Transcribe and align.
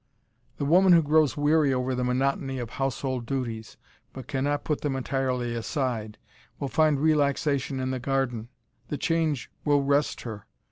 The 0.57 0.65
woman 0.65 0.93
who 0.93 1.03
grows 1.03 1.37
weary 1.37 1.71
over 1.71 1.93
the 1.93 2.03
monotony 2.03 2.57
of 2.57 2.71
household 2.71 3.27
duties, 3.27 3.77
but 4.13 4.25
cannot 4.25 4.63
put 4.63 4.81
them 4.81 4.95
entirely 4.95 5.53
aside, 5.53 6.17
will 6.59 6.69
find 6.69 6.99
relaxation 6.99 7.79
in 7.79 7.91
the 7.91 7.99
garden. 7.99 8.47
The 8.87 8.97
change 8.97 9.51
will 9.63 9.83
rest 9.83 10.21
her. 10.21 10.47